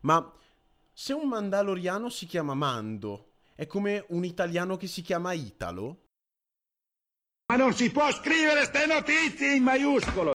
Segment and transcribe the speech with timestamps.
[0.00, 0.32] Ma
[0.92, 6.06] se un mandaloriano si chiama Mando, è come un italiano che si chiama Italo?
[7.46, 10.32] Ma non si può scrivere ste notizie in maiuscolo!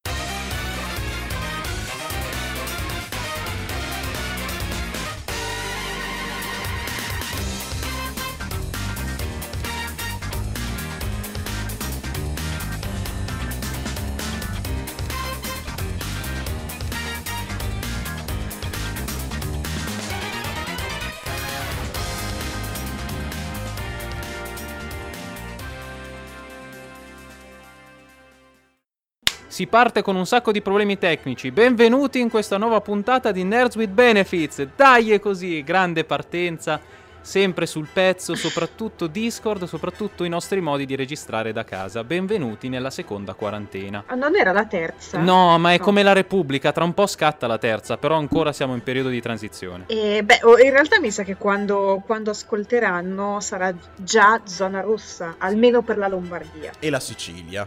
[29.63, 31.49] Si parte con un sacco di problemi tecnici.
[31.49, 34.67] Benvenuti in questa nuova puntata di Nerds with Benefits.
[34.75, 36.81] Dai è così, grande partenza,
[37.21, 42.03] sempre sul pezzo, soprattutto Discord, soprattutto i nostri modi di registrare da casa.
[42.03, 44.03] Benvenuti nella seconda quarantena.
[44.07, 45.21] Ah, non era la terza?
[45.21, 48.73] No, ma è come la Repubblica, tra un po' scatta la terza, però ancora siamo
[48.73, 49.85] in periodo di transizione.
[49.87, 55.35] E beh, oh, in realtà mi sa che quando, quando ascolteranno sarà già zona rossa,
[55.37, 56.73] almeno per la Lombardia.
[56.79, 57.65] E la Sicilia.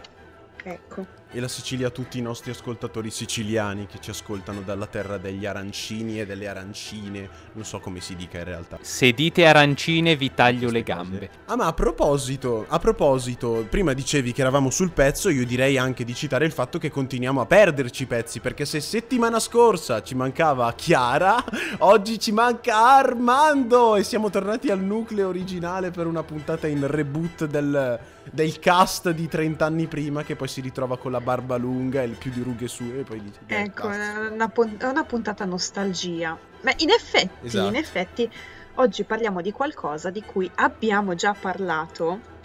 [0.61, 1.16] Ecco.
[1.29, 5.45] E la Sicilia a tutti i nostri ascoltatori siciliani che ci ascoltano dalla terra degli
[5.45, 8.77] arancini e delle arancine, non so come si dica in realtà.
[8.81, 11.09] Se dite arancine vi taglio le Queste cose.
[11.09, 11.29] gambe.
[11.45, 16.05] Ah, ma a proposito, a proposito, prima dicevi che eravamo sul pezzo, io direi anche
[16.05, 20.71] di citare il fatto che continuiamo a perderci pezzi, perché se settimana scorsa ci mancava
[20.73, 21.43] Chiara,
[21.79, 27.45] oggi ci manca Armando e siamo tornati al nucleo originale per una puntata in reboot
[27.45, 27.99] del,
[28.31, 32.05] del cast di 30 anni prima che poi si ritrova con la barba lunga e
[32.05, 33.39] il più di rughe sue e poi dice...
[33.45, 34.03] "Beh, Ecco, basta".
[34.03, 36.37] è una, è una puntata nostalgia.
[36.61, 37.67] Ma in effetti, Esatto.
[37.67, 38.29] in effetti,
[38.75, 42.35] oggi parliamo di qualcosa di cui abbiamo già parlato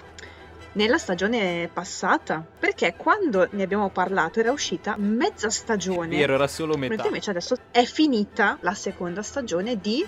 [0.72, 2.44] nella stagione passata.
[2.58, 6.16] Perché quando ne abbiamo parlato era uscita mezza stagione.
[6.16, 7.08] Vero, era solo Mentre metà.
[7.08, 10.06] invece adesso è finita la seconda stagione di...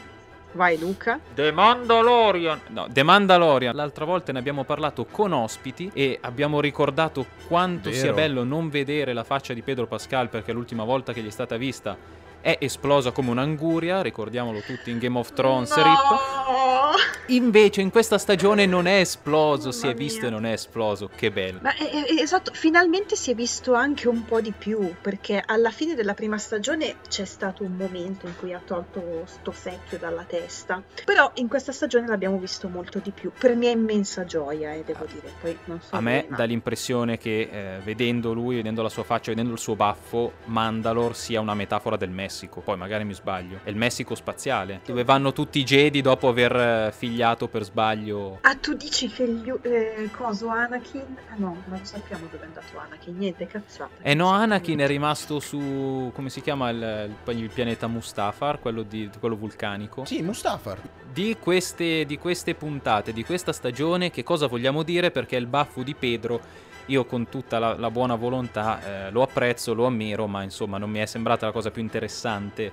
[0.55, 1.21] Vai Luca.
[1.35, 2.61] The Mandalorian.
[2.69, 3.75] No, The Mandalorian.
[3.75, 8.01] L'altra volta ne abbiamo parlato con ospiti e abbiamo ricordato quanto Vero.
[8.01, 11.31] sia bello non vedere la faccia di Pedro Pascal perché l'ultima volta che gli è
[11.31, 11.97] stata vista
[12.45, 15.85] è esplosa come un'anguria, ricordiamolo tutti in Game of Thrones, Rip.
[15.87, 16.93] No!
[17.29, 20.29] Invece in questa stagione non è esploso, si è Mamma visto mia.
[20.29, 21.61] e non è esploso, che bello.
[21.63, 25.71] Ma è- è- esatto, finalmente si è visto anche un po' di più, perché alla
[25.71, 30.25] fine della prima stagione c'è stato un momento in cui ha tolto sto secchio dalla
[30.25, 34.85] testa, però in questa stagione l'abbiamo visto molto di più, per mia immensa gioia, e
[34.85, 38.83] devo dire, poi non so A me ma- dà l'impressione che eh, vedendo lui, vedendo
[38.83, 42.61] la sua faccia, vedendo il suo baffo, Mandalore sia una metafora del Messico.
[42.61, 43.61] Poi magari mi sbaglio.
[43.63, 48.39] È il Messico spaziale, dove vanno tutti i Jedi dopo aver eh, figliato per sbaglio.
[48.41, 51.17] Ah, tu dici che gli, eh, coso Anakin?
[51.31, 53.91] Ah no, non sappiamo dove è andato Anakin, niente, cazzata.
[54.03, 56.11] Eh no, Anakin è rimasto su.
[56.13, 60.05] come si chiama il, il- il pianeta Mustafar, quello, di, quello vulcanico.
[60.05, 60.81] Sì, Mustafar.
[61.13, 65.13] Di queste, di queste puntate, di questa stagione, che cosa vogliamo dire?
[65.13, 66.41] Perché il baffo di Pedro,
[66.87, 70.91] io con tutta la, la buona volontà eh, lo apprezzo, lo ammiro, ma insomma non
[70.91, 72.73] mi è sembrata la cosa più interessante.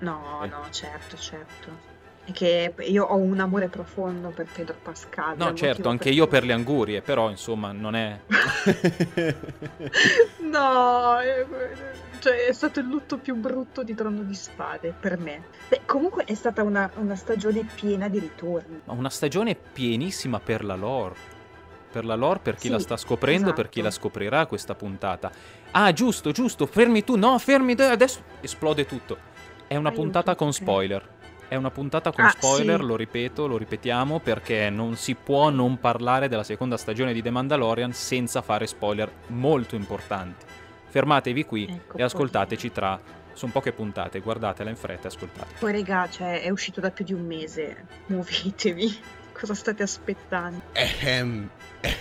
[0.00, 0.48] No, Eh.
[0.48, 1.86] no, certo, certo.
[2.24, 5.34] È che io ho un amore profondo per Pedro Pascal.
[5.38, 8.20] No, certo, anche per io per le angurie, però insomma non è...
[10.40, 11.46] No, eh,
[12.20, 15.44] cioè è stato il lutto più brutto di Trono di Spade per me.
[15.68, 18.80] Beh, comunque è stata una, una stagione piena di ritorni.
[18.84, 21.36] Ma una stagione pienissima per la lore.
[21.90, 23.94] Per la lore, per chi Sì, la sta scoprendo, per chi esatto.
[23.94, 25.30] la scoprirà questa puntata.
[25.70, 29.16] Ah, giusto, giusto, fermi tu, no, fermi, te, adesso esplode tutto.
[29.66, 31.16] È una Aiuto, puntata con spoiler.
[31.48, 32.86] È una puntata con Ah, spoiler, sì.
[32.86, 37.30] lo ripeto, lo ripetiamo, perché non si può non parlare della seconda stagione di The
[37.30, 40.44] Mandalorian senza fare spoiler molto importanti.
[40.90, 43.00] Fermatevi qui Ecco, e ascoltateci tra...
[43.32, 45.54] Sono poche puntate, guardatela in fretta e ascoltate.
[45.60, 47.86] Poi, regà, cioè, è uscito da più di un mese.
[48.06, 48.98] Muovetevi.
[49.38, 50.62] Cosa state aspettando?
[50.72, 51.48] Ehem,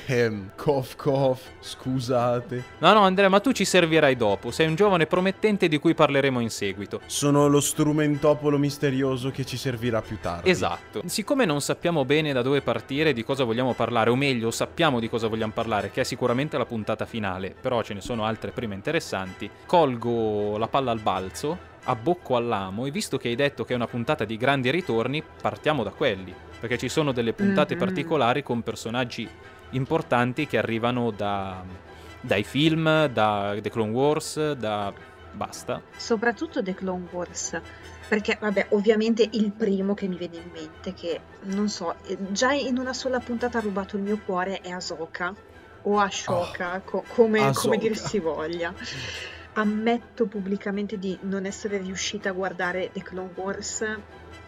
[0.07, 2.63] ehem, cough cough, scusate.
[2.79, 4.49] No, no, Andrea, ma tu ci servirai dopo.
[4.49, 6.99] Sei un giovane promettente di cui parleremo in seguito.
[7.05, 10.49] Sono lo strumentopolo misterioso che ci servirà più tardi.
[10.49, 11.03] Esatto.
[11.05, 14.99] Siccome non sappiamo bene da dove partire e di cosa vogliamo parlare, o meglio, sappiamo
[14.99, 18.49] di cosa vogliamo parlare, che è sicuramente la puntata finale, però ce ne sono altre
[18.49, 23.73] prima interessanti, colgo la palla al balzo, abbocco all'amo e visto che hai detto che
[23.73, 27.79] è una puntata di grandi ritorni, partiamo da quelli, perché ci sono delle puntate Mhm.
[27.79, 29.27] particolari con personaggi
[29.71, 31.63] importanti che arrivano da,
[32.21, 34.93] dai film, da The Clone Wars, da...
[35.31, 35.81] basta.
[35.95, 37.59] Soprattutto The Clone Wars.
[38.07, 41.95] Perché, vabbè, ovviamente il primo che mi viene in mente, che non so,
[42.31, 45.33] già in una sola puntata ha rubato il mio cuore, è Ahsoka.
[45.83, 47.61] O Ashoka, co- come, Ahsoka.
[47.61, 48.73] come dir si voglia.
[49.53, 53.83] ammetto pubblicamente di non essere riuscita a guardare The Clone Wars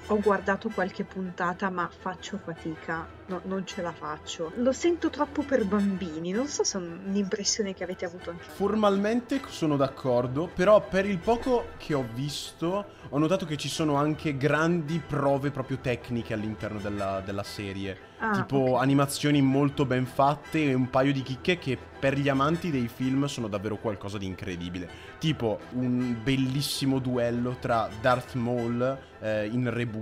[0.10, 4.52] ho guardato qualche puntata, ma faccio fatica, no, non ce la faccio.
[4.56, 8.44] Lo sento troppo per bambini, non so se è un'impressione che avete avuto anche.
[8.44, 13.96] Formalmente sono d'accordo, però per il poco che ho visto ho notato che ci sono
[13.96, 18.08] anche grandi prove proprio tecniche all'interno della, della serie.
[18.22, 18.82] Ah, tipo ok.
[18.82, 23.26] animazioni molto ben fatte e un paio di chicche che per gli amanti dei film
[23.26, 24.90] sono davvero qualcosa di incredibile.
[25.20, 29.99] Tipo un bellissimo duello tra Darth Maul eh, in reboot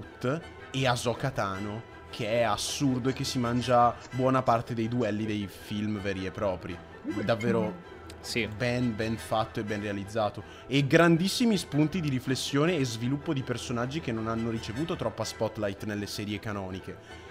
[0.72, 5.48] e Ahsoka Tano, che è assurdo e che si mangia buona parte dei duelli dei
[5.48, 6.78] film veri e propri.
[7.24, 8.48] Davvero Sì.
[8.48, 14.02] ben ben fatto e ben realizzato e grandissimi spunti di riflessione e sviluppo di personaggi
[14.02, 17.26] che non hanno ricevuto troppa spotlight nelle serie canoniche.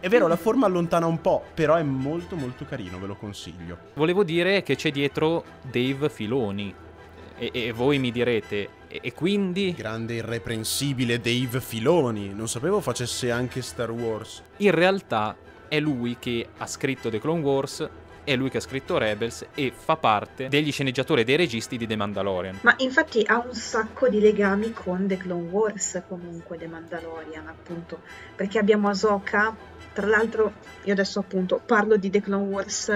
[0.00, 3.78] È vero, la forma allontana un po', però è molto molto carino, ve lo consiglio.
[3.94, 6.74] Volevo dire che c'è dietro Dave Filoni.
[7.36, 13.30] E, e voi mi direte, e, e quindi Grande irreprensibile Dave Filoni, non sapevo facesse
[13.30, 14.42] anche Star Wars.
[14.58, 15.36] in realtà
[15.68, 17.88] è lui che ha scritto The Clone Wars,
[18.24, 21.86] è lui che ha scritto Rebels e fa parte degli sceneggiatori e dei registi di
[21.86, 22.58] The Mandalorian.
[22.62, 28.00] Ma infatti ha un sacco di legami con The Clone Wars comunque, The Mandalorian appunto,
[28.34, 29.54] perché abbiamo Ahsoka,
[29.92, 30.52] tra l'altro
[30.84, 32.92] io adesso appunto parlo di The Clone Wars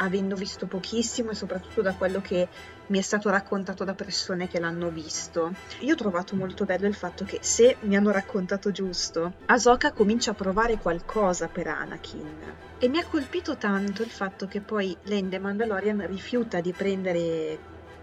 [0.00, 2.48] avendo visto pochissimo e soprattutto da quello che
[2.88, 5.52] mi è stato raccontato da persone che l'hanno visto.
[5.80, 10.32] Io ho trovato molto bello il fatto che se mi hanno raccontato giusto, Ahsoka comincia
[10.32, 12.54] a provare qualcosa per Anakin.
[12.78, 17.58] E mi ha colpito tanto il fatto che poi The Mandalorian rifiuta di prendere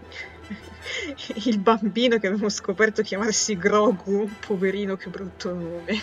[1.44, 6.00] il bambino che avevo scoperto chiamarsi Grogu, poverino che brutto nome.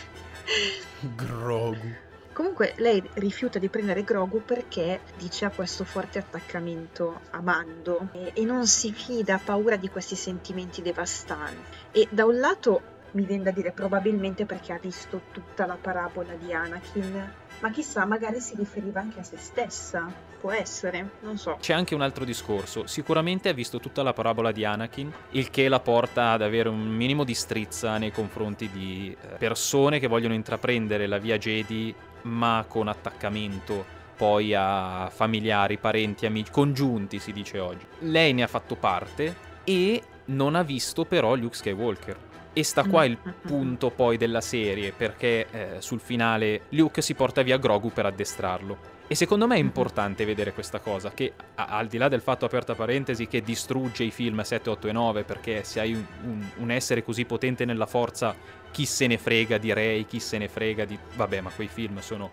[1.16, 2.12] Grogu.
[2.34, 8.32] Comunque lei rifiuta di prendere Grogu perché dice ha questo forte attaccamento a Mando e,
[8.34, 11.78] e non si fida, ha paura di questi sentimenti devastanti.
[11.92, 12.82] E da un lato
[13.12, 18.06] mi viene da dire probabilmente perché ha visto tutta la parabola di Anakin, ma chissà,
[18.06, 20.12] magari si riferiva anche a se stessa.
[20.40, 21.58] Può essere, non so.
[21.62, 22.88] C'è anche un altro discorso.
[22.88, 26.82] Sicuramente ha visto tutta la parabola di Anakin, il che la porta ad avere un
[26.82, 32.66] minimo di strizza nei confronti di eh, persone che vogliono intraprendere la via Jedi, ma
[32.68, 37.86] con attaccamento poi a familiari, parenti, amici, congiunti si dice oggi.
[38.00, 42.18] Lei ne ha fatto parte e non ha visto però Luke Skywalker.
[42.54, 47.42] E sta qua il punto poi della serie, perché eh, sul finale Luke si porta
[47.42, 48.92] via Grogu per addestrarlo.
[49.08, 52.76] E secondo me è importante vedere questa cosa, che al di là del fatto, aperta
[52.76, 56.72] parentesi, che distrugge i film 7, 8 e 9, perché se hai un, un- un
[56.72, 58.36] essere così potente nella forza,
[58.74, 60.98] chi se ne frega di Rey, chi se ne frega di...
[61.16, 62.32] Vabbè, ma quei film sono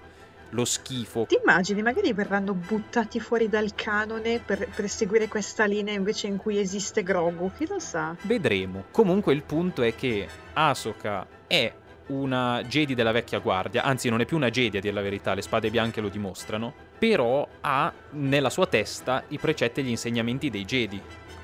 [0.50, 1.26] lo schifo.
[1.28, 6.38] Ti immagini, magari verranno buttati fuori dal canone per, per seguire questa linea invece in
[6.38, 8.16] cui esiste Grogu, chi lo sa?
[8.22, 8.86] Vedremo.
[8.90, 11.72] Comunque il punto è che Ahsoka è
[12.06, 15.34] una Jedi della vecchia guardia, anzi non è più una Jedi a dire la verità,
[15.34, 20.50] le spade bianche lo dimostrano, però ha nella sua testa i precetti e gli insegnamenti
[20.50, 21.00] dei Jedi.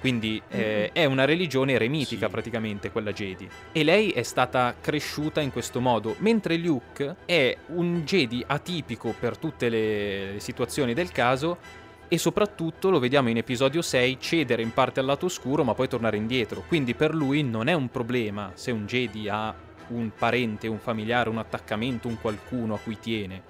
[0.06, 2.30] Quindi eh, è una religione eremitica Sì.
[2.32, 3.48] praticamente quella Jedi.
[3.72, 9.36] E lei è stata cresciuta in questo modo, mentre Luke è un Jedi atipico per
[9.36, 11.58] tutte le situazioni del caso
[12.06, 15.88] e soprattutto lo vediamo in episodio 6 cedere in parte al lato oscuro ma poi
[15.88, 16.62] tornare indietro.
[16.68, 19.52] Quindi per lui non è un problema se un Jedi ha
[19.88, 23.42] un parente, un familiare, un attaccamento, un qualcuno a cui tiene.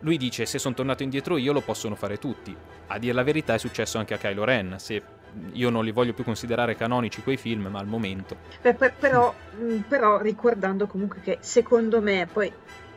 [0.00, 2.54] Lui dice se sono tornato indietro io lo possono fare tutti.
[2.88, 5.16] A dir la verità è successo anche a Kylo Ren, se
[5.52, 8.36] io non li voglio più considerare canonici quei film, ma al momento.
[8.62, 12.52] Beh, per- però, mh, però ricordando comunque che secondo me, poi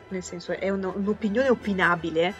[0.08, 2.34] nel senso è un- un'opinione opinabile,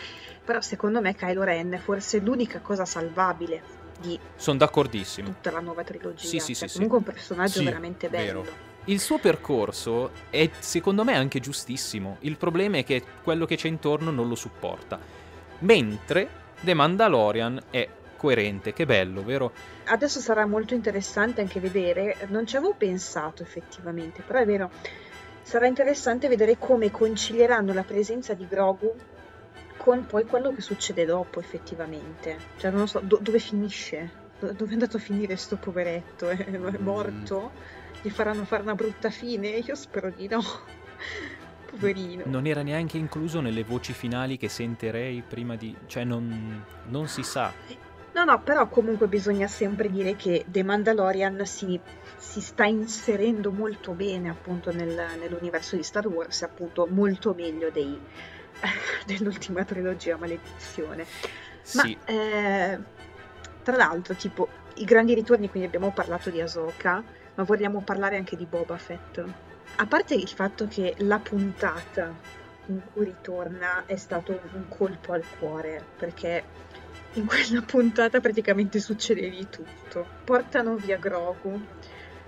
[0.44, 3.62] però secondo me Kylo Ren è forse l'unica cosa salvabile
[4.00, 5.28] di Sono d'accordissimo.
[5.28, 6.26] tutta la nuova trilogia.
[6.26, 8.42] Sì, sì, Cioè, sì, comunque un personaggio Sì, veramente bello.
[8.42, 8.70] vero.
[8.86, 12.16] Il suo percorso è secondo me anche giustissimo.
[12.20, 14.98] Il problema è che quello che c'è intorno non lo supporta.
[15.60, 16.28] Mentre
[16.62, 17.88] The Mandalorian è
[18.22, 19.52] coerente, che bello, vero?
[19.86, 24.70] Adesso sarà molto interessante anche vedere, non ci avevo pensato effettivamente, però è vero,
[25.42, 28.94] sarà interessante vedere come concilieranno la presenza di Grogu
[29.76, 32.38] con poi quello che succede dopo effettivamente.
[32.58, 34.20] Cioè non so, do- dove finisce?
[34.38, 36.28] Do- dove è andato a finire sto poveretto?
[36.28, 37.50] È, è morto?
[38.02, 39.48] Gli faranno fare una brutta fine?
[39.48, 40.40] Io spero di no.
[41.68, 42.22] Poverino.
[42.26, 45.74] Non era neanche incluso nelle voci finali che sentirei prima di...
[45.86, 47.52] cioè non, non si sa.
[48.14, 51.80] No, no, però comunque bisogna sempre dire che The Mandalorian si,
[52.16, 57.98] si sta inserendo molto bene appunto nel- nell'universo di Star Wars, appunto molto meglio dei,
[59.06, 61.06] dell'ultima trilogia Maledizione.
[61.72, 62.78] Ma Sì, eh,
[63.62, 67.02] Tra l'altro, tipo, i grandi ritorni, quindi abbiamo parlato di Ahsoka,
[67.34, 69.24] ma vogliamo parlare anche di Boba Fett.
[69.76, 72.18] A parte il fatto che la puntata
[72.66, 76.44] in cui ritorna è stato un colpo al cuore, perché
[77.14, 80.06] in quella puntata praticamente succede di tutto.
[80.24, 81.60] Portano via Grogu,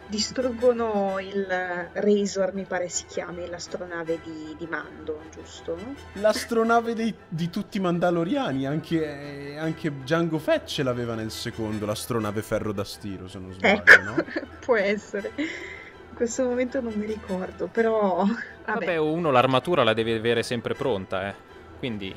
[0.07, 1.47] distruggono il
[1.93, 5.79] Razor, mi pare si chiami, l'astronave di, di Mando, giusto?
[6.15, 12.43] L'astronave dei- di tutti i Mandaloriani, anche, anche Django Fett ce l'aveva nel secondo, l'astronave
[12.43, 14.15] ferro da stiro, se non sbaglio, Ecco, no?
[14.61, 15.33] può essere.
[15.37, 18.25] In questo momento non mi ricordo, però...
[18.25, 18.39] Vabbè,
[18.79, 21.35] Vabbè, uno l'armatura la deve avere sempre pronta, eh.
[21.79, 22.15] Quindi,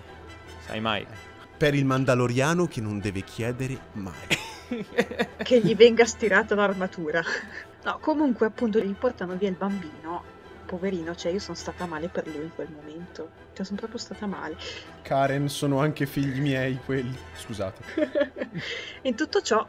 [0.59, 1.05] sai mai.
[1.57, 4.13] Per il Mandaloriano che non deve chiedere mai.
[5.43, 7.23] che gli venga stirata l'armatura.
[7.83, 10.35] No, comunque appunto gli portano via il bambino.
[10.67, 13.29] Poverino, cioè io sono stata male per lui in quel momento.
[13.53, 14.55] Cioè sono proprio stata male.
[15.01, 17.17] Karen, sono anche figli miei quelli.
[17.35, 17.81] Scusate.
[19.03, 19.65] In tutto ciò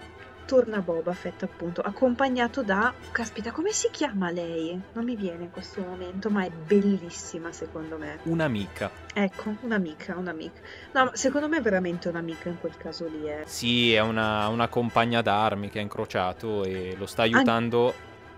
[0.49, 2.95] torna Boba Fett appunto, accompagnato da...
[3.11, 4.81] Caspita, come si chiama lei?
[4.95, 8.21] Non mi viene in questo momento, ma è bellissima secondo me.
[8.23, 8.91] Un'amica.
[9.13, 10.59] Ecco, un'amica, un'amica.
[10.93, 13.43] No, ma secondo me è veramente un'amica in quel caso lì, eh.
[13.45, 17.93] Sì, è una, una compagna d'armi che ha incrociato e lo sta aiutando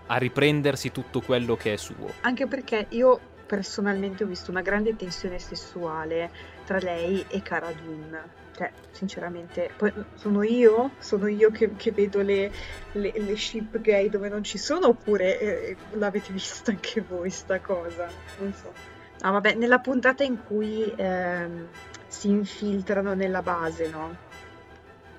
[0.07, 2.11] a riprendersi tutto quello che è suo.
[2.21, 6.29] Anche perché io personalmente ho visto una grande tensione sessuale
[6.65, 8.39] tra lei e Cara Dune.
[8.53, 10.91] Cioè, sinceramente, poi sono io?
[10.99, 12.51] Sono io che, che vedo le,
[12.93, 17.59] le, le ship gay dove non ci sono oppure eh, l'avete vista anche voi sta
[17.59, 18.07] cosa?
[18.39, 18.73] Non so.
[19.21, 21.67] Ah, vabbè, nella puntata in cui ehm,
[22.07, 24.15] si infiltrano nella base, no?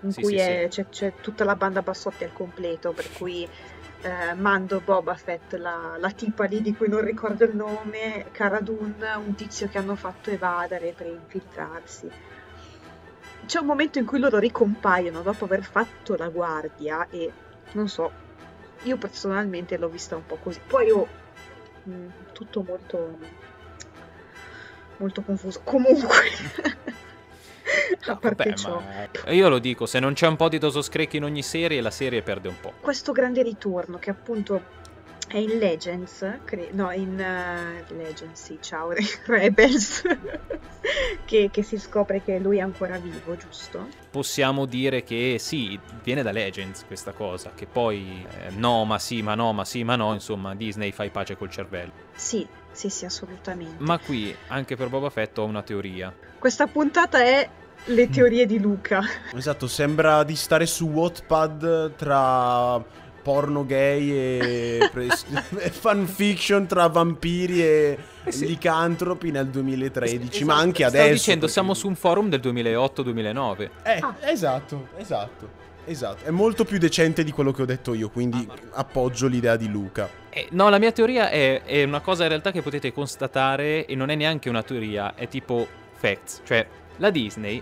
[0.01, 0.83] In Sì, cui sì, è- sì.
[0.83, 3.49] C'è, c'è tutta la banda bassotti al completo, per cui
[4.03, 8.61] eh, Mando Boba Fett, la, la tipa lì di cui non ricordo il nome, Cara
[8.61, 12.11] Dune, un tizio che hanno fatto evadere per infiltrarsi.
[13.47, 17.31] C'è un momento in cui loro ricompaiono dopo aver fatto la guardia e
[17.73, 18.11] non so,
[18.83, 20.61] io personalmente l'ho vista un po' così.
[20.67, 21.07] Poi ho
[21.89, 23.19] mm, tutto molto
[25.03, 25.61] molto confuso.
[25.65, 26.17] Comunque,
[28.07, 30.81] a parte vabbè, ciò, ma io lo dico, se non c'è un po' di doso
[30.81, 32.73] screchi in ogni serie, la serie perde un po'.
[32.81, 34.81] questo grande ritorno che appunto
[35.33, 38.93] è in Legends, cre- no, in eh, Legends, sì, ciao,
[39.25, 40.03] Rebels,
[41.25, 43.89] che, che si scopre che lui è ancora vivo, giusto?
[44.11, 49.23] Possiamo dire che sì, viene da Legends questa cosa, che poi eh, no, ma sì,
[49.23, 51.93] ma no, ma sì, ma no, insomma, Disney fai pace col cervello.
[52.15, 53.83] Sì, sì, sì, assolutamente.
[53.83, 56.15] Ma qui, anche per Boba Fett, ho una teoria.
[56.39, 57.49] Questa puntata è
[57.87, 59.01] le teorie di Luca.
[59.35, 65.07] Esatto, sembra di stare su Wattpad tra porno gay e pre-
[65.71, 67.99] fanfiction tra vampiri e
[68.29, 68.47] sì.
[68.47, 71.13] licantropi nel 2013, Esatto, ma anche stavo adesso.
[71.13, 73.71] dicendo, perché- siamo su un forum del 2008-2009.
[73.85, 74.17] Eh, Ah.
[74.21, 75.61] esatto, esatto.
[75.85, 79.69] Esatto, è molto più decente di quello che ho detto io, quindi appoggio l'idea di
[79.69, 80.09] Luca.
[80.31, 83.97] Eh, no, la mia teoria è, è una cosa in realtà che potete constatare e
[83.97, 86.43] non è neanche una teoria, è tipo facts.
[86.45, 86.65] Cioè,
[86.99, 87.61] la Disney,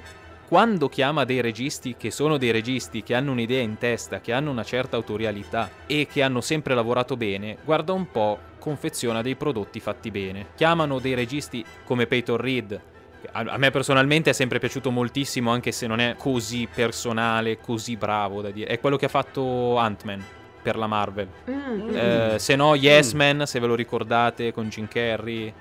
[0.51, 4.51] quando chiama dei registi che sono dei registi, che hanno un'idea in testa, che hanno
[4.51, 9.79] una certa autorialità e che hanno sempre lavorato bene, guarda un po', confeziona dei prodotti
[9.79, 10.47] fatti bene.
[10.57, 12.81] Chiamano dei registi come Peyton Reed,
[13.23, 17.95] che a me personalmente è sempre piaciuto moltissimo, anche se non è così personale, così
[17.95, 18.71] bravo da dire.
[18.71, 20.25] È quello che ha fatto Ant-Man
[20.61, 21.29] per la Marvel.
[21.49, 25.55] Mm, Eh, se no, Yes Man, se ve lo ricordate, con Jim Carrey.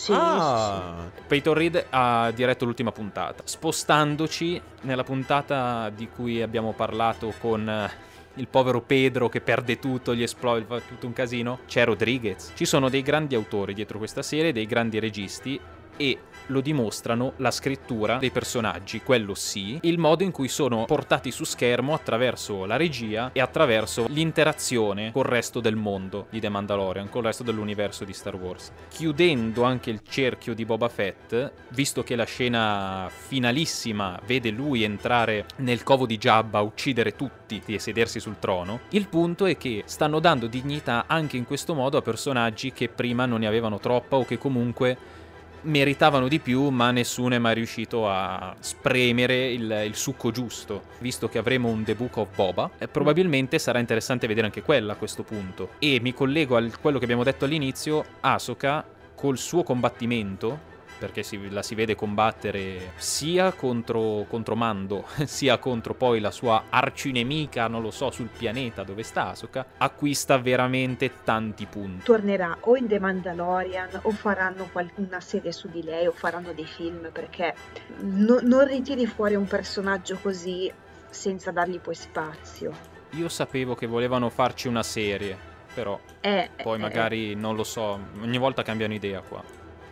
[0.00, 7.34] Sì, ah, Peyton Reed ha diretto l'ultima puntata, spostandoci nella puntata di cui abbiamo parlato
[7.38, 7.90] con eh,
[8.36, 11.58] il povero Pedro che perde tutto, gli esplode, fa tutto un casino.
[11.66, 12.52] C'è Rodriguez.
[12.54, 15.60] Ci sono dei grandi autori dietro questa serie, dei grandi registi
[15.98, 16.18] e
[16.50, 21.44] lo dimostrano la scrittura dei personaggi, quello sì, il modo in cui sono portati su
[21.44, 27.24] schermo attraverso la regia e attraverso l'interazione col resto del mondo di The Mandalorian, col
[27.24, 28.72] resto dell'universo di Star Wars.
[28.88, 35.46] Chiudendo anche il cerchio di Boba Fett, visto che la scena finalissima vede lui entrare
[35.56, 40.20] nel covo di Jabba, uccidere tutti e sedersi sul trono, il punto è che stanno
[40.20, 44.24] dando dignità anche in questo modo a personaggi che prima non ne avevano troppa o
[44.24, 45.18] che comunque
[45.62, 50.82] meritavano di più, ma nessuno è mai riuscito a spremere il, il succo giusto.
[50.98, 54.92] Visto che avremo un The Book of Boba, eh, probabilmente sarà interessante vedere anche quella
[54.92, 55.70] a questo punto.
[55.78, 60.68] E mi collego a quello che abbiamo detto all'inizio, Ahsoka col suo combattimento
[61.00, 66.64] perché si- la si vede combattere sia contro, contro Mando, sia contro poi la sua
[66.68, 72.04] arcinemica, non lo so, sul pianeta dove sta Ahsoka, acquista veramente tanti punti.
[72.04, 76.52] tornerà o in The Mandalorian o faranno qual- una serie su di lei o faranno
[76.52, 77.54] dei film perché
[78.00, 80.70] no- non ritiri fuori un personaggio così
[81.08, 82.72] senza dargli poi spazio.
[83.12, 85.36] Io sapevo che volevano farci una serie,
[85.74, 89.42] però Eh, poi eh, magari non lo so, ogni volta cambiano idea qua.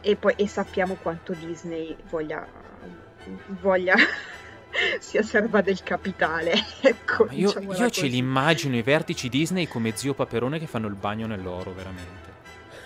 [0.00, 2.46] E poi e sappiamo quanto Disney voglia,
[3.60, 3.94] voglia
[5.00, 6.54] sia serva del capitale.
[6.80, 10.86] Ecco, Ma io, io ce li immagino i vertici Disney come zio Paperone che fanno
[10.86, 12.26] il bagno nell'oro, veramente.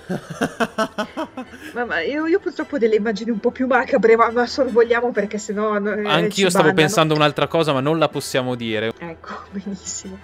[1.74, 5.10] Ma, ma io, io purtroppo ho delle immagini un po' più macabre, ma, ma sorvoliamo
[5.12, 5.78] perché sennò.
[5.78, 6.74] no- eh, Anch'io stavo bannano.
[6.86, 8.92] pensando a un'altra cosa, ma non la possiamo dire.
[8.98, 10.18] Ecco, benissimo.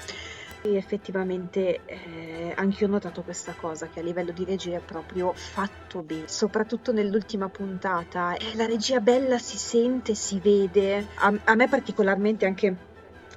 [0.63, 4.81] E effettivamente eh, anche io ho notato questa cosa, che a livello di regia è
[4.81, 8.37] proprio fatto bene, soprattutto nell'ultima puntata.
[8.37, 11.07] Eh, la regia bella si sente, si vede.
[11.19, 12.77] A, a me particolarmente anche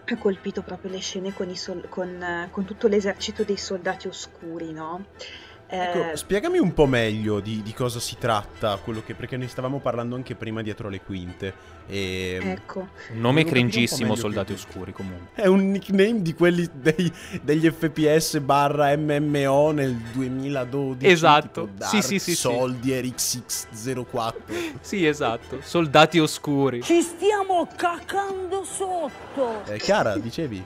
[0.03, 5.05] ha colpito proprio le scene con, sol- con, con tutto l'esercito dei soldati oscuri, no?
[5.73, 9.47] Eh, Ecco, spiegami un po' meglio di, di cosa si tratta, quello che, perché ne
[9.47, 11.53] stavamo parlando anche prima dietro le quinte.
[11.87, 12.89] E, ecco.
[13.13, 15.41] Un nome cringissimo, Soldati Oscuri, comunque.
[15.41, 17.11] È un nickname di quelli dei-
[17.41, 21.05] degli FPS barra MMO nel 2012.
[21.09, 21.69] Esatto.
[21.71, 22.35] tipo Sì, Dark sì, sì, sì.
[22.35, 24.33] Soldier XX04.
[24.81, 25.59] Sì, esatto.
[25.61, 26.81] Soldati Oscuri.
[26.83, 29.63] Ci stiamo cacando sotto!
[29.71, 30.63] Eh, Chiara, dicevi?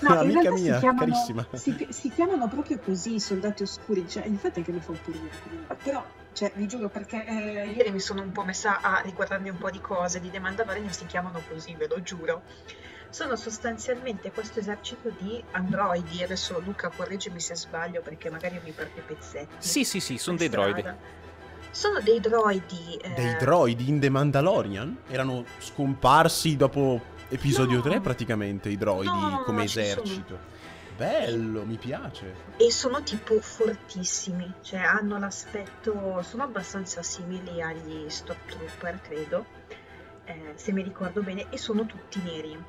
[0.00, 1.46] No, in Amica realtà mia, si chiamano, carissima.
[1.52, 5.10] si, si chiamano proprio così i soldati oscuri, cioè infatti anche mi fa un po'
[5.10, 5.74] ridere.
[5.82, 9.58] Però, cioè, vi giuro perché eh, ieri mi sono un po' messa a riguardarmi un
[9.58, 12.42] po' di cose, di The Mandalorian si chiamano così, ve lo giuro.
[13.10, 19.00] Sono sostanzialmente questo esercito di androidi, adesso Luca correggimi se sbaglio perché magari mi perdo
[19.00, 19.54] i pezzetti.
[19.58, 20.84] Sì, sì, sì, sono dei droidi.
[21.72, 22.96] Sono dei droidi.
[23.02, 24.96] eh, Dei droidi in The Mandalorian?
[25.08, 27.82] Erano scomparsi dopo episodio No.
[27.82, 30.38] 3 praticamente i droidi No, come esercito.
[30.96, 32.34] Bello, mi piace.
[32.58, 39.46] e sono tipo fortissimi, cioè hanno l'aspetto, sono abbastanza simili agli Stormtrooper, credo,
[40.26, 42.62] eh, se mi ricordo bene, e sono tutti neri.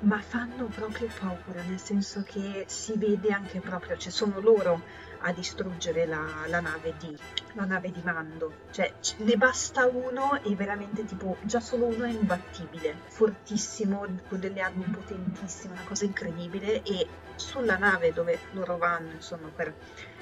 [0.00, 4.82] Ma fanno proprio paura, nel senso che si vede anche proprio, cioè sono loro
[5.20, 7.16] a distruggere la, la nave di
[7.56, 8.52] la nave di Mando.
[8.70, 14.38] Cioè c- ne basta uno e veramente tipo già solo uno è imbattibile, fortissimo, con
[14.38, 19.74] delle armi potentissime, una cosa incredibile e sulla nave dove loro vanno, insomma, per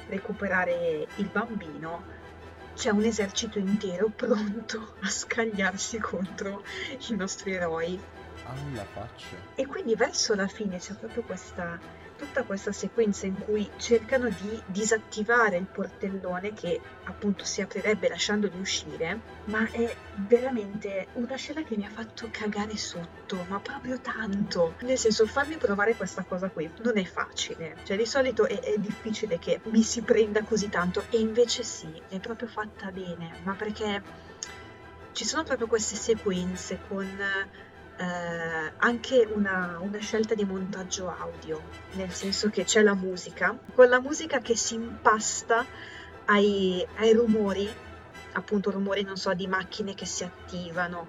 [0.06, 2.04] recuperare il bambino,
[2.74, 6.62] c'è un esercito intero pronto a scagliarsi contro
[7.08, 8.00] i nostri eroi.
[8.44, 9.37] Alla faccia.
[9.54, 11.78] E quindi verso la fine c'è proprio questa
[12.16, 18.59] tutta questa sequenza in cui cercano di disattivare il portellone che appunto si aprirebbe lasciandoli
[18.59, 24.74] uscire, ma è veramente una scena che mi ha fatto cagare sotto, ma proprio tanto.
[24.80, 28.74] Nel senso, farmi provare questa cosa qui non è facile, cioè di solito è, è
[28.78, 33.54] difficile che mi si prenda così tanto e invece sì, è proprio fatta bene, ma
[33.54, 34.02] perché
[35.12, 37.09] ci sono proprio queste sequenze con
[37.96, 41.61] eh, anche una, una scelta di montaggio audio,
[41.92, 45.64] nel senso che c'è la musica, con la musica che si impasta
[46.26, 47.68] ai, ai rumori,
[48.33, 51.09] appunto rumori, non so, di macchine che si attivano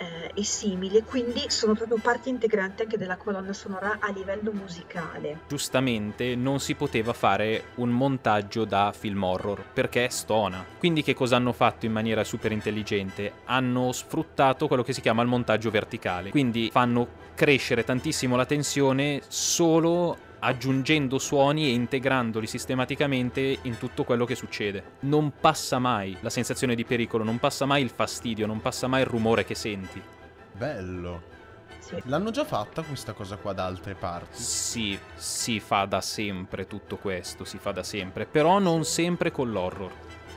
[0.00, 5.40] eh, e simili, quindi sono proprio parte integrante anche della colonna sonora a livello musicale.
[5.46, 10.64] Giustamente non si poteva fare un montaggio da film horror perché stona.
[10.78, 13.32] Quindi che cosa hanno fatto in maniera super intelligente?
[13.44, 16.30] Hanno sfruttato quello che si chiama il montaggio verticale.
[16.30, 24.24] Quindi fanno crescere tantissimo la tensione solo aggiungendo suoni e integrandoli sistematicamente in tutto quello
[24.24, 24.82] che succede.
[25.00, 29.00] Non passa mai la sensazione di pericolo, non passa mai il fastidio, non passa mai
[29.02, 30.02] il rumore che senti.
[30.52, 31.28] Bello.
[32.04, 34.40] L'hanno già fatta questa cosa qua da altre parti?
[34.40, 39.50] Sì, si fa da sempre tutto questo, si fa da sempre, però non sempre con
[39.50, 39.90] l'horror.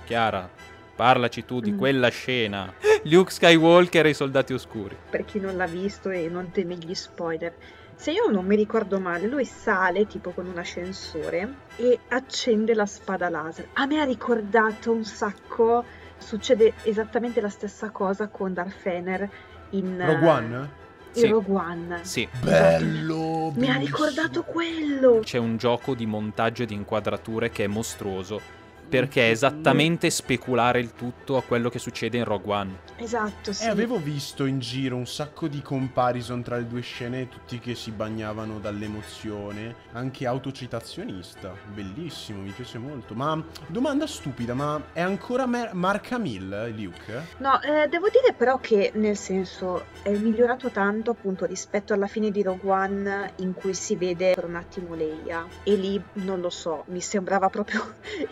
[0.05, 0.49] Chiara,
[0.95, 1.77] parlaci tu di Mm.
[1.77, 2.73] quella scena.
[3.03, 4.95] Luke Skywalker e i soldati oscuri.
[5.09, 7.53] per chi non l'ha visto e non teme gli spoiler.
[7.95, 12.85] Se io non mi ricordo male, lui sale tipo con un ascensore e accende la
[12.85, 13.69] spada laser.
[13.73, 15.83] A me ha ricordato un sacco.
[16.17, 19.29] Succede esattamente la stessa cosa con Darth Vader
[19.71, 20.69] in Rogue eh, One?
[21.13, 21.27] in Sì.
[21.27, 21.99] Rogue One.
[22.03, 23.51] Sì, Bello!
[23.55, 25.19] Mi ha ricordato quello.
[25.23, 28.61] c'è un gioco di montaggio e di inquadrature che è mostruoso.
[28.93, 32.79] Perché è esattamente speculare il tutto a quello che succede in Rogue One.
[32.97, 33.63] Esatto, sì.
[33.63, 37.73] E avevo visto in giro un sacco di comparison tra le due scene, tutti che
[37.73, 41.55] si bagnavano dall'emozione, anche autocitazionista.
[41.73, 43.15] Bellissimo, mi piace molto.
[43.15, 47.25] Ma domanda stupida, ma è ancora Mar- Mark Hamill, Luke?
[47.37, 52.29] No, eh, devo dire però che nel senso è migliorato tanto appunto rispetto alla fine
[52.29, 56.51] di Rogue One in cui si vede per un attimo Leia e lì non lo
[56.51, 57.95] so, mi sembrava proprio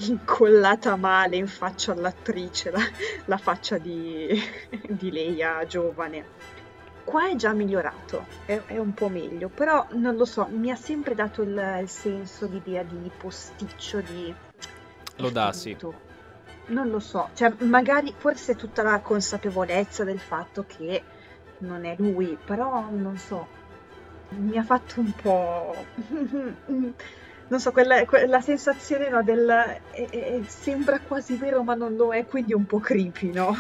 [0.52, 2.82] incollata male in faccia all'attrice la,
[3.26, 4.28] la faccia di,
[4.88, 6.40] di Leia giovane.
[7.04, 10.76] Qua è già migliorato, è, è un po' meglio, però non lo so, mi ha
[10.76, 14.34] sempre dato il, il senso, l'idea di posticcio, di...
[15.18, 15.76] Lo dà, sì.
[16.68, 21.04] Non lo so, cioè magari forse tutta la consapevolezza del fatto che
[21.60, 23.48] non è lui, però non so,
[24.30, 25.86] mi ha fatto un po'...
[27.52, 29.46] non so, quella, quella sensazione no, del...
[29.92, 33.56] è- è- sembra quasi vero ma non lo è, quindi un po' creepy, no?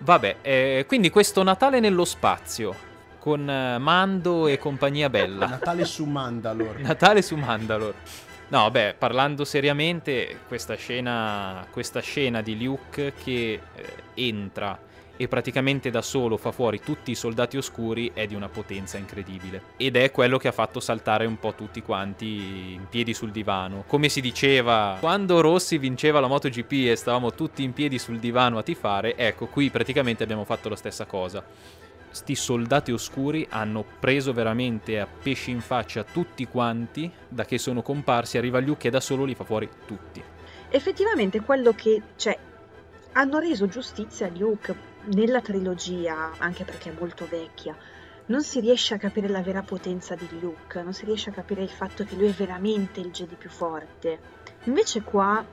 [0.00, 2.74] Vabbè, eh, quindi questo Natale nello spazio,
[3.20, 5.46] con eh, Mando e compagnia bella.
[5.46, 6.82] Natale su Mandalore.
[6.82, 8.26] Natale su Mandalore.
[8.48, 14.76] No, beh, parlando seriamente, questa scena, questa scena di Luke che eh, entra
[15.18, 19.62] e praticamente da solo fa fuori tutti i soldati oscuri è di una potenza incredibile.
[19.76, 23.82] Ed è quello che ha fatto saltare un po' tutti quanti in piedi sul divano.
[23.86, 28.58] Come si diceva, quando Rossi vinceva la MotoGP e stavamo tutti in piedi sul divano
[28.58, 31.44] a tifare, ecco, qui praticamente abbiamo fatto la stessa cosa.
[32.10, 37.82] Sti soldati oscuri hanno preso veramente a pesci in faccia tutti quanti, da che sono
[37.82, 40.22] comparsi, arriva Luke e da solo li fa fuori tutti.
[40.70, 42.38] Effettivamente quello che, cioè,
[43.12, 44.74] hanno reso giustizia a Luke
[45.12, 47.76] nella trilogia, anche perché è molto vecchia,
[48.26, 51.62] non si riesce a capire la vera potenza di Luke, non si riesce a capire
[51.62, 54.18] il fatto che lui è veramente il Jedi più forte.
[54.64, 55.44] Invece qua,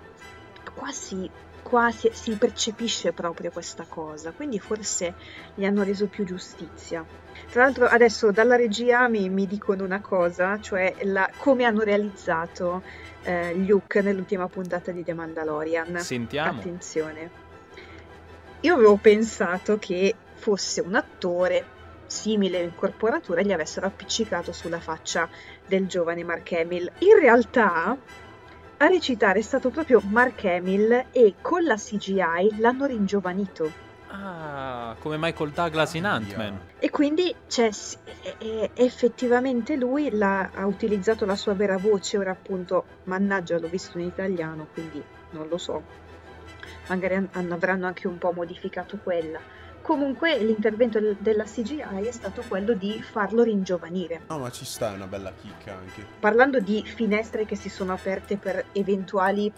[0.74, 1.30] qua si,
[1.62, 5.14] qua si, si percepisce proprio questa cosa, quindi forse
[5.54, 7.06] gli hanno reso più giustizia.
[7.50, 12.82] Tra l'altro adesso dalla regia mi, mi dicono una cosa, cioè la- come hanno realizzato
[13.24, 15.98] eh, Luke nell'ultima puntata di The Mandalorian.
[16.00, 16.60] Sentiamo.
[16.60, 17.44] Attenzione.
[18.66, 21.64] Io avevo pensato che fosse un attore
[22.08, 25.30] simile in corporatura e gli avessero appiccicato sulla faccia
[25.68, 26.92] del giovane Mark Hamill.
[27.00, 27.96] In realtà
[28.78, 33.72] a recitare è stato proprio Mark Hamill e con la CGI l'hanno ringiovanito.
[34.08, 36.60] Ah, come Michael Douglas in Ant-Man.
[36.80, 37.70] E quindi cioè,
[38.74, 44.66] effettivamente lui ha utilizzato la sua vera voce, ora appunto, mannaggia, l'ho visto in italiano,
[44.74, 46.04] quindi non lo so.
[46.88, 49.40] Magari an- an- avranno anche un po' modificato quella.
[49.82, 54.22] Comunque l'intervento del- della CGI è stato quello di farlo ringiovanire.
[54.30, 56.04] No, ma ci sta, è una bella chicca anche.
[56.20, 59.52] Parlando di finestre che si sono aperte per eventuali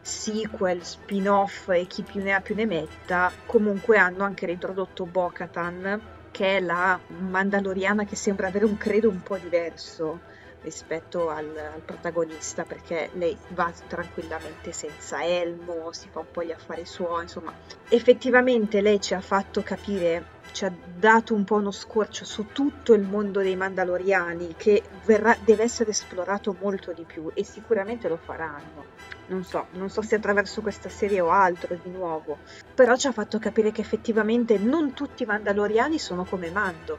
[0.00, 6.00] sequel, spin-off e chi più ne ha più ne metta, comunque hanno anche reintrodotto Bo-Katan,
[6.30, 10.20] che è la Mandaloriana che sembra avere un credo un po' diverso
[10.62, 16.52] rispetto al, al protagonista, perché lei va tranquillamente senza elmo, si fa un po' gli
[16.52, 17.52] affari suoi, insomma,
[17.88, 22.94] effettivamente lei ci ha fatto capire ci ha dato un po' uno scorcio su tutto
[22.94, 28.16] il mondo dei Mandaloriani che verrà, deve essere esplorato molto di più e sicuramente lo
[28.16, 28.84] faranno.
[29.26, 32.38] Non so, non so se attraverso questa serie o altro di nuovo,
[32.74, 36.98] però ci ha fatto capire che effettivamente non tutti i Mandaloriani sono come Mando.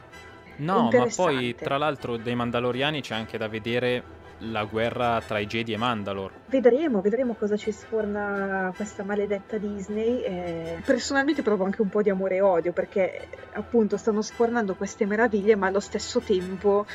[0.62, 5.45] No, ma poi tra l'altro dei Mandaloriani c'è anche da vedere la guerra tra i
[5.45, 6.34] Jedi e Mandalore.
[6.47, 10.21] Vedremo, vedremo cosa ci sforna questa maledetta Disney.
[10.24, 15.06] eh, Personalmente provo anche un po' di amore e odio perché appunto stanno sfornando queste
[15.06, 16.86] meraviglie, ma allo stesso tempo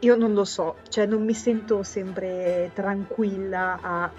[0.00, 4.10] io non lo so, cioè non mi sento sempre tranquilla a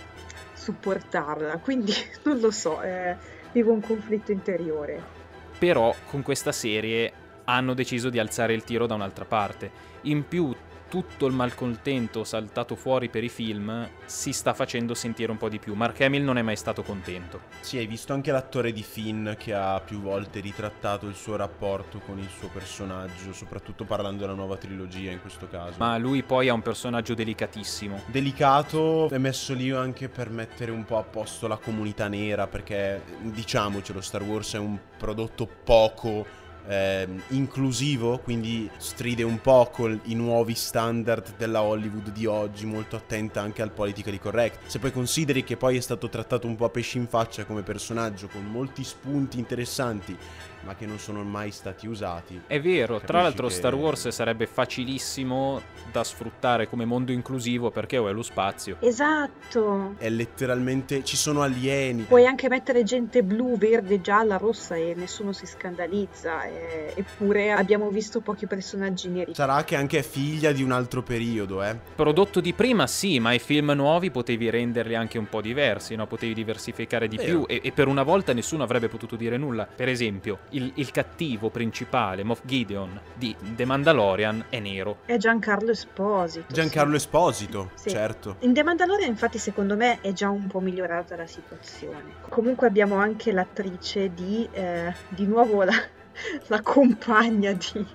[0.53, 1.91] supportarla, quindi
[2.23, 3.15] non lo so, eh,
[3.51, 5.19] vivo un conflitto interiore.
[5.57, 7.13] Però con questa serie
[7.55, 9.71] hanno deciso di alzare il tiro da un'altra parte.
[10.03, 10.55] In più
[10.91, 15.57] tutto il malcontento saltato fuori per i film si sta facendo sentire un po' di
[15.57, 15.73] più.
[15.73, 17.43] Mark Hamill non è mai stato contento.
[17.61, 21.99] Sì, hai visto anche l'attore di Finn che ha più volte ritrattato il suo rapporto
[21.99, 25.75] con il suo personaggio, soprattutto parlando della nuova trilogia in questo caso.
[25.77, 28.03] Ma lui poi è un personaggio delicatissimo.
[28.07, 33.01] Delicato, è messo lì anche per mettere un po' a posto la comunità nera, perché
[33.21, 36.39] diciamocelo, Star Wars è un prodotto poco
[36.71, 42.95] ehm, inclusivo, quindi stride un po' con i nuovi standard della Hollywood di oggi, molto
[42.95, 44.67] attenta anche al politically correct.
[44.67, 47.61] Se poi consideri che poi è stato trattato un po' a pesci in faccia come
[47.61, 50.17] personaggio, con molti spunti interessanti,
[50.63, 52.41] ma che non sono mai stati usati.
[52.47, 57.97] È vero, tra l'altro che- Star Wars sarebbe facilissimo da sfruttare come mondo inclusivo perché
[57.97, 58.77] è lo spazio.
[58.79, 59.95] Esatto!
[59.97, 62.03] È letteralmente ci sono alieni.
[62.03, 66.43] Puoi anche mettere gente blu, verde, gialla, rossa e nessuno si scandalizza.
[66.45, 69.33] eh, eppure abbiamo visto pochi personaggi neri.
[69.35, 71.77] Sarà che anche è figlia di un altro periodo, eh.
[71.95, 76.07] Prodotto di prima sì, ma i film nuovi potevi renderli anche un po' diversi, no?
[76.07, 77.29] potevi diversificare di Vero.
[77.29, 79.65] più e, e per una volta nessuno avrebbe potuto dire nulla.
[79.67, 84.97] Per esempio, il, il cattivo principale, Moff Gideon, di The Mandalorian è nero.
[85.05, 86.45] È Giancarlo Esposito.
[86.51, 86.97] Giancarlo sì.
[86.97, 87.89] Esposito, Sì.
[87.89, 88.37] certo.
[88.39, 92.13] In The Mandalorian infatti secondo me è già un po' migliorata la situazione.
[92.29, 95.73] Comunque abbiamo anche l'attrice di, eh, di nuovo la,
[96.47, 97.87] la compagna di,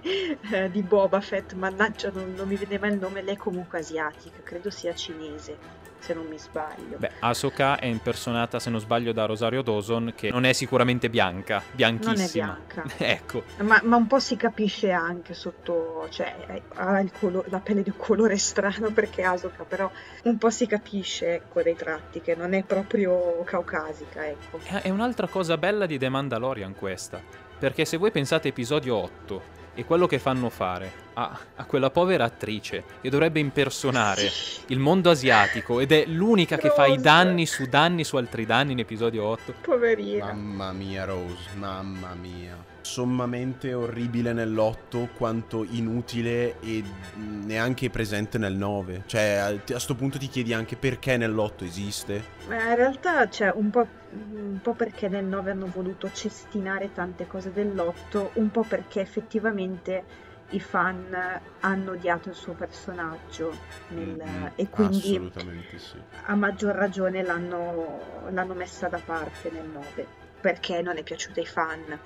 [0.53, 3.79] eh, di Boba Fett, mannaggia non, non mi viene mai il nome, lei è comunque
[3.79, 6.99] asiatica, credo sia cinese se non mi sbaglio.
[6.99, 11.61] Beh, Ahsoka è impersonata, se non sbaglio, da Rosario Dawson, che non è sicuramente bianca,
[11.73, 12.15] bianchissima.
[12.15, 12.85] Non è bianca.
[13.05, 13.43] ecco.
[13.59, 17.97] Ma, ma, un po' si capisce anche sotto, cioè ha colo- la pelle di un
[17.97, 19.91] colore strano perché Ahsoka, però
[20.25, 24.61] un po' si capisce ecco dai tratti che non è proprio caucasica, ecco.
[24.63, 27.21] È un'altra cosa bella di The Mandalorian questa,
[27.59, 32.25] perché se voi pensate episodio 8 e quello che fanno fare a, a, quella povera
[32.25, 34.31] attrice che dovrebbe impersonare
[34.69, 36.69] il mondo asiatico ed è l'unica Rose.
[36.69, 39.55] che fa i danni su danni su altri danni in episodio 8.
[39.61, 40.33] Poverina.
[40.33, 42.75] Mamma mia Rose, mamma mia.
[42.87, 46.85] Sommamente orribile nell'8 quanto inutile e
[47.17, 49.03] neanche presente nel 9.
[49.07, 52.25] Cioè a sto punto ti chiedi anche perché nell'8 esiste.
[52.47, 57.27] Ma in realtà c'è un po' un po' perché nel 9 hanno voluto cestinare tante
[57.27, 60.05] cose dell'8, un po' perché effettivamente
[60.51, 63.53] i fan hanno odiato il suo personaggio
[63.89, 65.99] nel, Mm, e quindi sì.
[66.27, 70.07] a maggior ragione l'hanno, l'hanno messa da parte nel 9
[70.41, 71.99] perché non è piaciuta ai fan.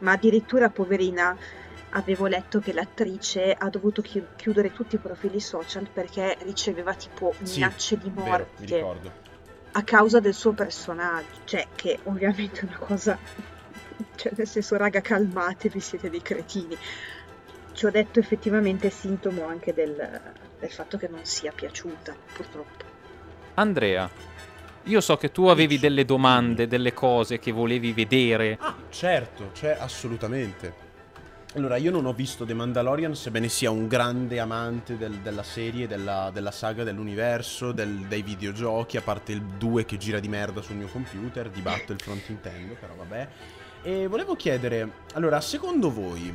[0.00, 1.36] Ma addirittura, poverina,
[1.90, 7.32] avevo letto che l'attrice ha dovuto chi- chiudere tutti i profili social perché riceveva tipo
[7.42, 9.12] Sì, minacce di Vero, mi morte ricordo.
[9.72, 13.18] a causa del suo personaggio, cioè che ovviamente è una cosa,
[14.16, 16.76] cioè nel senso raga calmatevi, siete dei cretini.
[17.72, 19.94] Ci ho detto effettivamente è sintomo anche del,
[20.58, 22.84] del fatto che non sia piaciuta, purtroppo.
[23.54, 24.08] Andrea,
[24.84, 28.56] io so che tu avevi delle domande, delle cose che volevi vedere.
[28.60, 30.88] Ah, certo, c'è assolutamente.
[31.56, 35.88] Allora, io non ho visto The Mandalorian, sebbene sia un grande amante del- della serie,
[35.88, 40.62] della, della saga, dell'universo, del- dei videogiochi, a parte il 2 che gira di merda
[40.62, 43.28] sul mio computer, di Battlefront intendo, però vabbè.
[43.82, 46.32] E volevo chiedere, allora, secondo voi,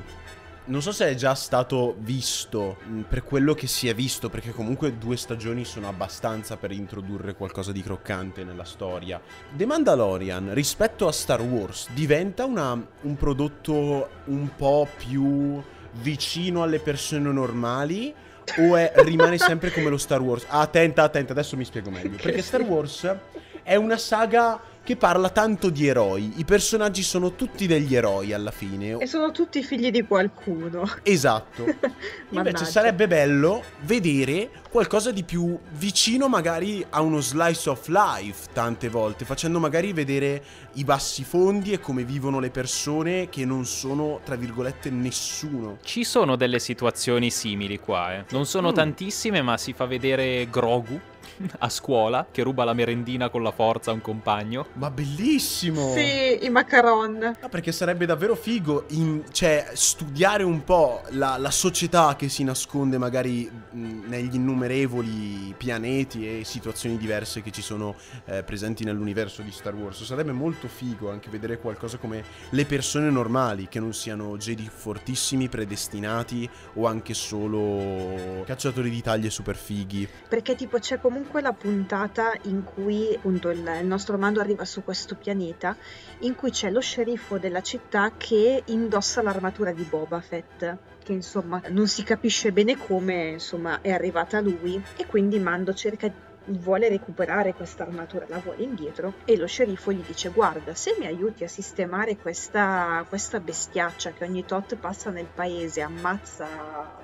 [0.68, 4.52] non so se è già stato visto, mh, per quello che si è visto, perché
[4.52, 9.22] comunque due stagioni sono abbastanza per introdurre qualcosa di croccante nella storia.
[9.56, 15.62] The Mandalorian rispetto a Star Wars diventa una- un prodotto un po' più
[16.02, 18.14] vicino alle persone normali
[18.60, 20.46] o è- rimane sempre come lo Star Wars?
[20.48, 22.18] Attenta, attenta, adesso mi spiego meglio.
[22.22, 23.16] Perché Star Wars
[23.64, 26.34] è una saga che parla tanto di eroi.
[26.36, 28.98] I personaggi sono tutti degli eroi alla fine.
[29.00, 30.88] E sono tutti figli di qualcuno.
[31.02, 31.66] Esatto.
[32.30, 38.88] Invece sarebbe bello vedere qualcosa di più vicino magari a uno slice of life tante
[38.90, 40.44] volte, facendo magari vedere
[40.74, 45.80] i bassi fondi e come vivono le persone che non sono, tra virgolette, nessuno.
[45.84, 48.26] Ci sono delle situazioni simili qua, eh.
[48.30, 48.76] Non sono Mm.
[48.76, 51.00] tantissime, ma si fa vedere Grogu
[51.60, 54.68] a scuola che ruba la merendina con la forza a un compagno.
[54.74, 55.94] Ma bellissimo!
[55.94, 57.36] Sì, i macaron.
[57.40, 62.44] Ah, perché sarebbe davvero figo in- cioè, studiare un po' la, la società che si
[62.44, 67.96] nasconde magari mh, negli innumerevoli pianeti e situazioni diverse che ci sono
[68.26, 70.04] eh, presenti nell'universo di Star Wars.
[70.04, 75.50] Sarebbe molto figo anche vedere qualcosa come le persone normali, che non siano Jedi fortissimi,
[75.50, 80.08] predestinati o anche solo cacciatori di taglie super fighi.
[80.28, 84.84] Perché tipo c'è comunque la puntata in cui appunto il, il nostro mando arriva su
[84.84, 85.76] questo pianeta
[86.20, 91.62] in cui c'è lo sceriffo della città che indossa l'armatura di Boba Fett che insomma
[91.70, 96.12] non si capisce bene come insomma è arrivata lui e quindi Mando cerca
[96.48, 101.06] vuole recuperare questa armatura, la vuole indietro e lo sceriffo gli dice guarda se mi
[101.06, 106.48] aiuti a sistemare questa, questa bestiaccia che ogni tot passa nel paese ammazza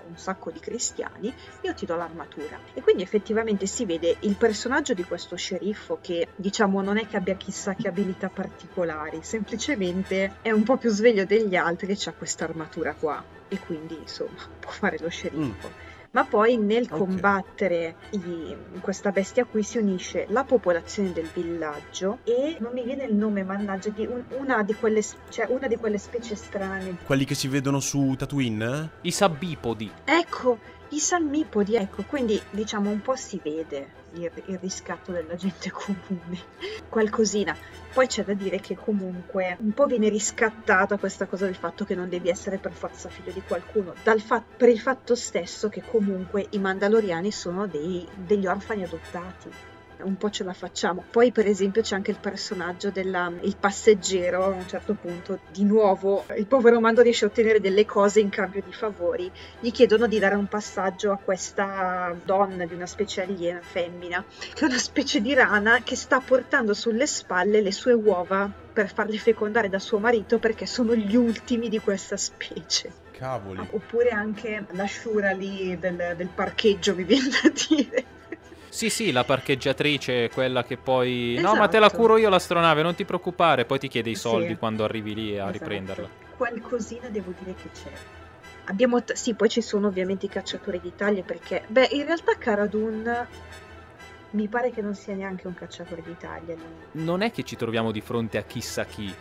[0.07, 2.59] un sacco di cristiani io ti do l'armatura.
[2.73, 7.17] E quindi effettivamente si vede il personaggio di questo sceriffo che diciamo non è che
[7.17, 12.13] abbia chissà che abilità particolari, semplicemente è un po' più sveglio degli altri e ha
[12.13, 15.90] questa armatura qua e quindi insomma può fare lo sceriffo.
[16.11, 16.97] Ma poi nel Ok.
[16.97, 23.05] combattere i- questa bestia qui si unisce la popolazione del villaggio e non mi viene
[23.05, 26.97] il nome, mannaggia, di un- una, di quelle, cioè una di quelle specie strane.
[27.05, 28.89] Quelli che si vedono su Tatooine?
[29.01, 29.89] I sabbipodi.
[30.03, 30.57] Ecco,
[30.91, 36.39] i salmipodi, ecco, quindi diciamo un po' si vede il, il riscatto della gente comune,
[36.89, 37.55] qualcosina.
[37.93, 41.95] Poi c'è da dire che comunque un po' viene riscattata questa cosa del fatto che
[41.95, 46.47] non devi essere per forza figlio di qualcuno, fa- per il fatto stesso che comunque
[46.51, 49.49] i Mandaloriani sono dei- degli orfani adottati.
[50.03, 51.03] Un po' ce la facciamo.
[51.09, 54.43] Poi, per esempio, c'è anche il personaggio del passeggero.
[54.43, 58.29] A un certo punto, di nuovo, il povero Mando riesce a ottenere delle cose in
[58.29, 63.21] cambio di favori gli chiedono di dare un passaggio a questa donna di una specie
[63.21, 67.93] aliena femmina, che è una specie di rana che sta portando sulle spalle le sue
[67.93, 72.91] uova per farli fecondare da suo marito perché sono gli ultimi di questa specie.
[73.11, 73.67] Cavoli.
[73.71, 78.05] Oppure anche la sciura lì del, del parcheggio, mi viene da dire.
[78.71, 81.37] Sì, sì, la parcheggiatrice, quella che poi...
[81.41, 82.01] No, ma te la Esatto.
[82.01, 84.21] curo io l'astronave, non ti preoccupare, poi ti chiede i Sì.
[84.21, 85.51] soldi quando arrivi lì a Esatto.
[85.51, 86.09] riprenderla.
[86.37, 87.91] Qualcosina devo dire che c'è.
[88.67, 92.65] Abbiamo t- sì, poi ci sono ovviamente i cacciatori d'Italia perché, beh, in realtà Cara
[92.65, 93.27] Dune
[94.31, 96.55] mi pare che non sia neanche un cacciatore d'Italia.
[96.93, 99.13] Non è che ci troviamo di fronte a chissà chi.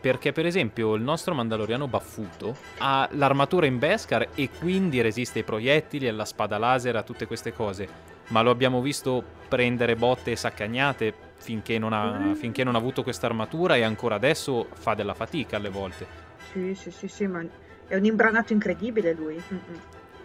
[0.00, 5.44] Perché, per esempio, il nostro Mandaloriano Baffuto ha l'armatura in Beskar e quindi resiste ai
[5.44, 7.86] proiettili, alla spada laser, a tutte queste cose.
[8.30, 12.32] Ma lo abbiamo visto prendere botte e saccagnate finché non ha, Mm.
[12.34, 16.06] finché non ha avuto questa armatura e ancora adesso fa della fatica alle volte.
[16.52, 17.44] Sì, sì, sì, sì, ma
[17.86, 19.34] è un imbranato incredibile lui.
[19.34, 19.80] Mm-mm.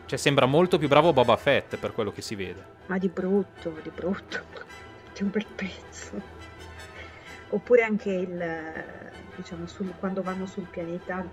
[0.05, 2.63] Cioè, sembra molto più bravo Boba Fett per quello che si vede.
[2.87, 4.43] Ma di brutto, di brutto.
[5.15, 6.21] Di un bel pezzo.
[7.49, 8.83] Oppure anche il,
[9.37, 11.25] diciamo, sul- quando vanno sul pianeta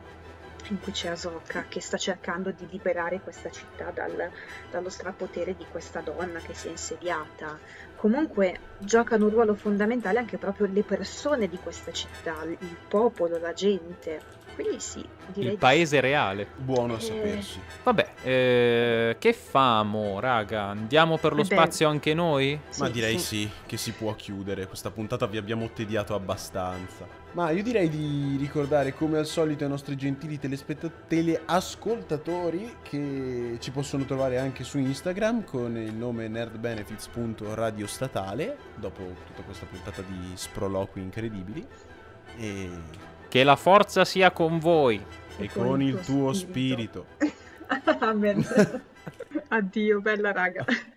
[0.68, 4.30] in cui c'è Ahsoka che sta cercando di liberare questa città dal-
[4.68, 7.60] dallo strapotere di questa donna che si è insediata.
[7.94, 13.52] Comunque giocano un ruolo fondamentale anche proprio le persone di questa città, il popolo, la
[13.52, 14.40] gente.
[14.54, 16.46] Quindi sì, direi Il di paese reale.
[16.56, 17.00] Buono a Eh.
[17.00, 17.58] sapersi.
[17.84, 20.64] Vabbè, eh, che famo, raga?
[20.64, 21.54] Andiamo per lo Eh beh.
[21.54, 22.60] spazio anche noi?
[22.76, 23.24] Ma Sì, direi sì.
[23.46, 24.66] sì, che si può chiudere.
[24.66, 27.08] Questa puntata vi abbiamo tediato abbastanza.
[27.32, 33.70] Ma io direi di ricordare come al solito ai nostri gentili telespetta- teleascoltatori che ci
[33.70, 41.00] possono trovare anche su Instagram con il nome nerdbenefits.radiostatale dopo tutta questa puntata di sproloqui
[41.00, 41.66] incredibili.
[42.36, 42.70] E,
[43.28, 45.02] Che la forza sia con voi.
[45.38, 47.06] e con il tuo spirito.
[48.00, 48.44] Amen.
[49.48, 50.64] Addio, bella raga.